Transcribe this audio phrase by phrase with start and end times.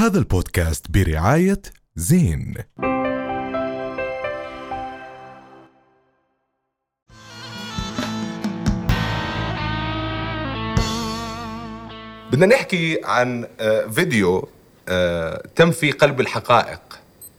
[0.00, 1.62] هذا البودكاست برعاية
[1.96, 2.54] زين.
[12.32, 14.48] بدنا نحكي عن آه، فيديو
[14.88, 16.80] آه، تم في قلب الحقائق.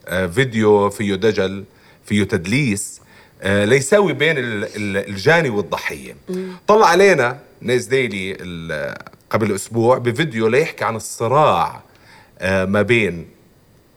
[0.08, 1.64] آه، فيديو فيه دجل
[2.04, 3.00] فيه تدليس
[3.44, 6.16] ليساوي بين ال- ال- الجاني والضحية.
[6.66, 8.34] طلع علينا نيز ديلي
[9.30, 11.91] قبل أسبوع بفيديو ليحكي عن الصراع
[12.42, 13.26] ما بين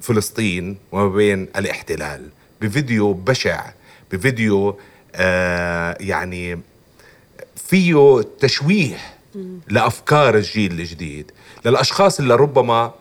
[0.02, 2.30] فلسطين وما بين الاحتلال.
[2.62, 3.66] بفيديو بشع
[4.12, 4.80] بفيديو
[5.16, 6.60] آه، يعني
[7.56, 8.98] فيه تشويه
[9.68, 11.32] لأفكار الجيل الجديد.
[11.66, 12.94] للأشخاص اللي ربما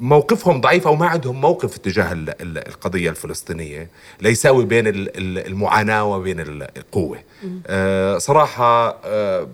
[0.00, 3.88] موقفهم ضعيف أو ما عندهم موقف تجاه ال- ال- القضية الفلسطينية
[4.20, 7.18] ليساوي بين ال- ال- المعاناة وبين ال- القوة.
[7.66, 9.48] آه، صراحة آه،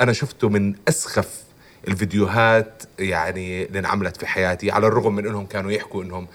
[0.00, 1.28] أنا شفته من أسخف
[1.88, 6.26] الفيديوهات يعني اللي انعملت في حياتي على الرغم من إنهم كانوا يحكوا إنهم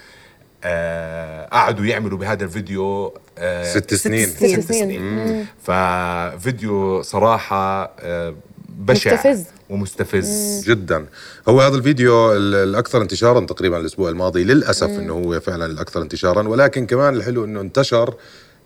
[0.64, 4.28] آه، قعدوا يعملوا بهذا الفيديو آه، ست سنين.
[4.30, 4.62] ست سنين.
[4.62, 5.46] ست سنين.
[5.64, 8.36] ففيديو صراحة آه،
[8.70, 9.44] بشع مستفز.
[9.70, 10.64] ومستفز.
[10.70, 11.06] جدا.
[11.50, 16.48] هو هذا الفيديو ال- الأكثر انتشارا تقريبا الأسبوع الماضي للأسف إنه هو فعلا الأكثر انتشارا
[16.48, 18.14] ولكن كمان الحلو إنه انتشر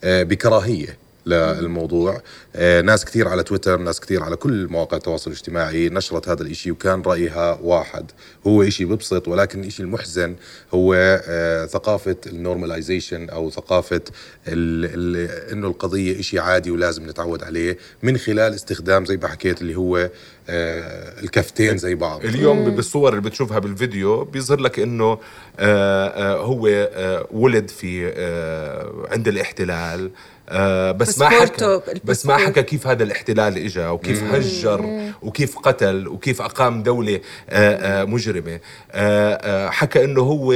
[0.03, 0.97] آه، بكراهية.
[1.26, 2.22] للموضوع.
[2.56, 6.72] آه، ناس كثير على تويتر ناس كثير على كل مواقع التواصل الاجتماعي نشرت هذا الإشي
[6.72, 8.12] وكان رأيها واحد.
[8.48, 10.36] هو إشي ببسط ولكن الاشي المحزن
[10.73, 10.94] هو
[11.28, 14.02] آه، ثقافة النورماليزيشن أو ثقافة
[14.48, 20.09] إنه القضية إشي عادي ولازم نتعود عليه من خلال استخدام زي ما حكيت اللي هو
[20.49, 22.25] الكفتين زي بعض.
[22.25, 29.07] اليوم بالصور اللي بتشوفها بالفيديو بيظهر لك إنه آه، آه، هو آه، ولد في آه،
[29.11, 30.11] عند الاحتلال.
[30.49, 32.38] آه، بس ما حكى بس ما.
[32.38, 38.59] حكى كيف هذا الاحتلال اجى وكيف هجر وكيف قتل وكيف أقام دولة آه، آه، مجرمة.
[38.91, 40.53] آه، آه، حكى إنه هو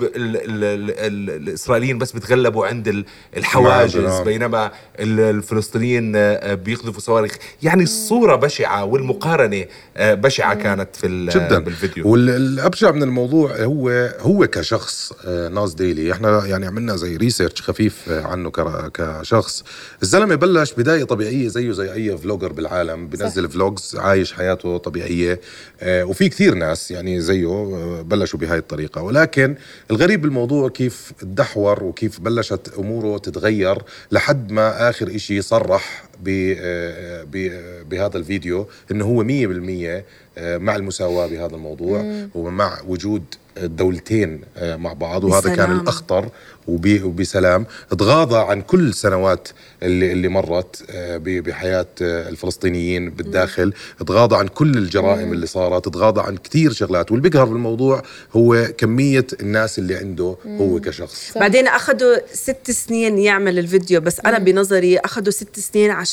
[0.00, 3.04] ب- ال- ال- ال- ال- الإسرائيليين بس بتغلبوا عند ال-
[3.36, 4.24] الحواجز نعم.
[4.24, 4.70] بينما
[5.00, 7.32] ال- الفلسطينيين آه، بيقذفوا صواريخ.
[7.62, 9.64] يعني الصورة بشعة والمقارنة
[9.96, 11.58] آه، بشعة كانت في ال- جدا.
[11.58, 12.08] بالفيديو.
[12.08, 13.88] والأبشع من الموضوع هو
[14.20, 18.50] هو كشخص آه، ناس ديلي إحنا يعني عملنا زي ريسيرش خفيف آه، عنه
[18.94, 19.64] كشخص.
[20.02, 23.06] الزلمة بلش بداية طبيعية زيه زي أي vlogger بالعالم.
[23.08, 25.40] بنزل vlogs عايش حياته طبيعية.
[25.80, 29.02] آه، وفي كثير ناس يعني زيه آه، بلشوا بهاي الطريقة.
[29.02, 29.54] ولكن
[29.90, 33.78] الغريب بالموضوع كيف تدحور وكيف بلشت أموره تتغير
[34.12, 36.04] لحد ما آخر إشي صرح
[37.90, 40.04] بهذا الفيديو إنه هو 100%
[40.38, 43.22] آه، مع المساواة بهذا الموضوع ومع وجود
[43.56, 45.80] الدولتين آه، مع بعض وهذا كان بسلام.
[45.80, 46.28] الأخطر
[46.68, 47.66] وب- وبسلام.
[47.98, 49.48] تغاضى عن كل السنوات
[49.82, 53.72] اللي, اللي مرت آه، ب- بحياة آه، الفلسطينيين بالداخل.
[54.06, 55.88] تغاضى عن كل الجرائم اللي صارت.
[55.88, 57.12] تغاضى عن كثير شغلات.
[57.12, 58.02] واللي بيقهر بالموضوع
[58.36, 61.32] هو كمية الناس اللي عنده هو كشخص.
[61.38, 66.09] بعدين أخذوا ست سنين يعمل الفيديو بس أنا بنظري أخذوا ست سنين عشان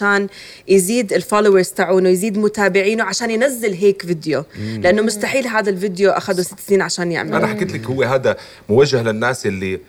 [0.67, 4.43] يزيد ال followers تاعونه يزيد متابعينه عشان ينزل هيك فيديو.
[4.57, 8.37] لأنه مستحيل هذا الفيديو اخذوا ست سنين عشان يعمله أنا حكيت لك هو هذا
[8.69, 9.79] موجه للناس اللي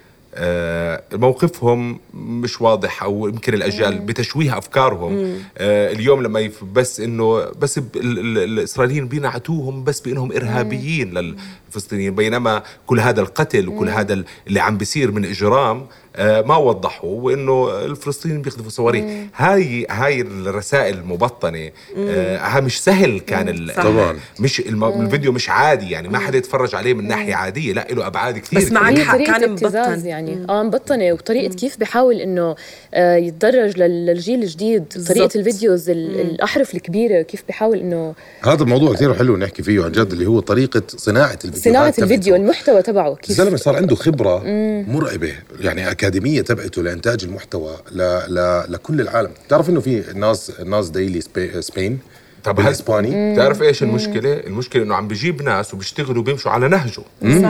[1.12, 5.36] موقفهم مش واضح أو يمكن الأجيال بتشويه أفكارهم.
[5.58, 13.00] آه، اليوم لما يف- بس إنه بس الإسرائيليين بينعتوهم بس بإنهم إرهابيين للفلسطينيين بينما كل
[13.00, 18.42] هذا القتل وكل هذا ال- اللي عم بيصير من إجرام آه، ما وضحوا وإنه الفلسطينيين
[18.42, 19.04] بيقذفوا صواريخ
[19.36, 23.70] هاي هاي الرسائل المبطنة آه، ها مش سهل كان.
[23.76, 24.16] طبعاً.
[24.40, 27.72] مش الفيديو مش عادي يعني ما حدا يتفرج عليه من ناحية عادية.
[27.72, 28.58] لا له أبعاد كثير.
[28.58, 30.06] بس معك حق، كان مبطن.
[30.06, 30.17] يعني.
[30.48, 32.54] آه مبطنة وطريقة كيف بحاول إنه
[32.94, 38.14] آه، يتدرج لل- للجيل الجديد طريقة ال videos ال- الأحرف الكبيرة كيف بحاول إنه
[38.44, 42.34] هذا الموضوع كثير حلو نحكي فيه عن جد اللي هو طريقة صناعة الفيديو صناعة الفيديو
[42.36, 44.42] المحتوى تبعه كيف الزلمة صار عنده خبرة
[44.88, 47.98] مرعبة يعني أكاديمية تبعته لإنتاج المحتوى ل...
[48.28, 48.64] ل...
[48.68, 49.30] لكل العالم.
[49.46, 51.62] بتعرف إنه في ناس Nas Daily Spa...
[51.62, 51.98] Spain
[52.44, 57.02] طب بالاسباني بتعرف إيش المشكلة؟ المشكلة إنه عم بجيب ناس وبيشتغلوا بيمشوا على نهجه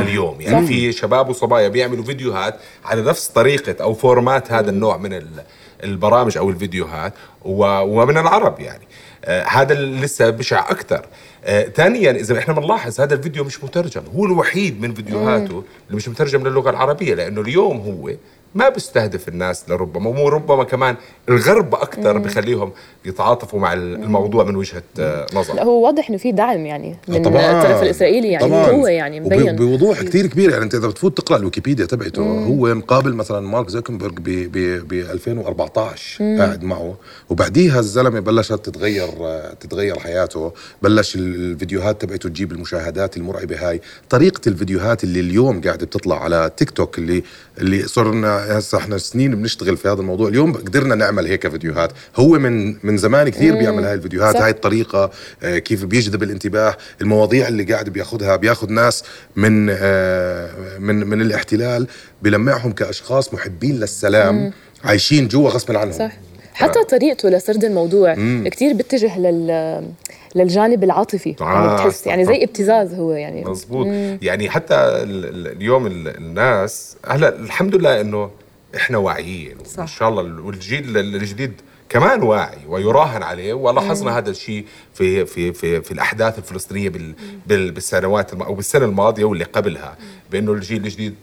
[0.03, 0.41] اليوم.
[0.41, 2.55] يعني في شباب وصبايا بيعملوا فيديوهات
[2.85, 5.43] على نفس طريقة أو فورمات هذا النوع من ال-
[5.85, 7.13] البرامج أو الفيديوهات
[7.45, 8.85] ومن العرب يعني.
[9.25, 11.07] آه هذا اللي لسه بشع أكثر
[11.45, 14.03] آه ثانيا إذا إحنا بنلاحظ هذا الفيديو مش مترجم.
[14.17, 18.11] هو الوحيد من فيديوهاته اللي مش مترجم للغة العربية لأنه اليوم هو
[18.55, 20.97] ما بيستهدف الناس لربما وربما كمان
[21.29, 22.73] الغرب أكثر بخليهم
[23.05, 27.23] يتعاطفوا مع الموضوع من وجهة آه، لا نظر هو واضح إنه في دعم يعني من
[27.23, 27.63] طبعاً.
[27.63, 28.67] الطرف الإسرائيلي يعني طبعاً.
[28.67, 29.57] قوه يعني مبين.
[29.57, 34.19] بوضوح كثير كبير يعني أنت إذا بتفوت تقرأ الويكيبيديا تبعته هو مقابل مثلا مارك زوكنبرج
[34.19, 34.53] ب
[34.89, 36.97] ب 2014 قاعد معه.
[37.31, 40.53] وبعديها الزلمة بلشت تتغير آه، تتغير حياته.
[40.83, 43.81] بلش ال- الفيديوهات تبعته تجيب المشاهدات المرعبة هاي.
[44.11, 47.23] طريقة الفيديوهات اللي اليوم قاعدة بتطلع على تيك توك اللي
[47.59, 50.29] اللي صرنا هسه إحنا سنين بنشتغل في هذا الموضوع.
[50.29, 51.93] اليوم قدرنا نعمل هيك فيديوهات.
[52.17, 54.35] هو من من زمان كثير بيعمل هاي الفيديوهات.
[54.35, 54.43] صح.
[54.43, 55.11] هاي الطريقة
[55.43, 59.05] آه، كيف بيجذب الانتباه المواضيع اللي قاعد بياخذها بياخذ ناس
[59.37, 61.87] من آه، من من الاحتلال
[62.23, 64.53] بلمعهم كأشخاص محبين للسلام
[64.85, 65.99] عايشين جوا غصبا عنهم.
[65.99, 66.13] صح.
[66.59, 68.15] حتى طريقته لسرد الموضوع
[68.45, 69.89] كتير بيتجه لل
[70.35, 71.35] للجانب العاطفي.
[71.41, 72.25] آه، يعني بتحس يعني.
[72.25, 73.45] زي ابتزاز هو يعني.
[73.45, 73.87] مزبوط
[74.23, 78.31] يعني حتى ال- ال- اليوم ال- الناس هلا الحمد لله إنه
[78.77, 79.81] إحنا واعيين صح.
[79.81, 81.53] ان شاء الله والجيل الجديد
[81.89, 84.65] كمان واعي ويراهن عليه ولاحظنا هذا الشيء
[84.95, 87.15] في في في في الأحداث الفلسطينية بال
[87.47, 89.97] بال بالسنوات أو بالسنة الماضية واللي قبلها
[90.31, 91.15] بإنه الجيل الجديد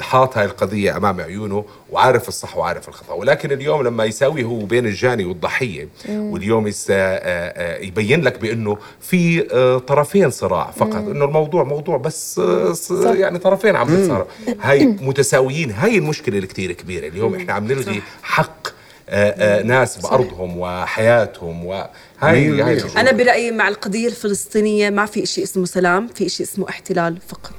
[0.00, 3.12] حاط هاي القضية أمام عيونه وعارف الصح وعارف الخطأ.
[3.14, 8.78] ولكن اليوم لما يساوي هو بين الجاني والضحية واليوم يس آه، آه، يبين لك بأنه
[9.00, 10.94] في آه، طرفين صراع فقط.
[10.96, 14.26] أنه الموضوع موضوع بس آه، ص- يعني طرفين عم بيتصارعوا
[14.60, 15.70] هاي متساويين.
[15.70, 17.08] هاي المشكلة اللي كتير كبيرة.
[17.08, 18.68] اليوم إحنا عم نلغي حق
[19.10, 21.88] آه، آه، ناس بأرضهم وحياتهم وهاي
[22.22, 23.00] هاي المشكلة.
[23.00, 27.54] أنا برأيي مع القضية الفلسطينية ما في شيء اسمه سلام في شيء اسمه احتلال فقط.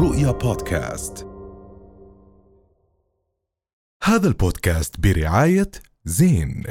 [0.00, 1.26] رؤيا بودكاست.
[4.02, 5.70] هذا البودكاست برعاية
[6.04, 6.64] زين.